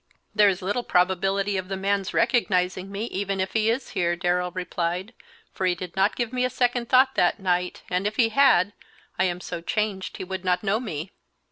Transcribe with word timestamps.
"There 0.33 0.49
is 0.49 0.63
little 0.63 0.81
probability 0.81 1.57
of 1.57 1.67
the 1.67 1.77
man's 1.77 2.11
recognizing 2.11 2.91
me, 2.91 3.05
even 3.11 3.39
if 3.39 3.53
he 3.53 3.69
is 3.69 3.89
here," 3.89 4.15
Darrell 4.15 4.49
replied, 4.49 5.13
"for 5.53 5.67
he 5.67 5.75
did 5.75 5.95
not 5.95 6.15
give 6.15 6.33
me 6.33 6.43
a 6.43 6.49
second 6.49 6.89
thought 6.89 7.13
that 7.13 7.39
night, 7.39 7.83
and 7.87 8.07
if 8.07 8.15
he 8.15 8.29
had, 8.29 8.73
I 9.19 9.25
am 9.25 9.39
so 9.39 9.61
changed 9.61 10.17
he 10.17 10.23
would 10.23 10.43
not 10.43 10.63
know 10.63 10.79
me." 10.79 11.11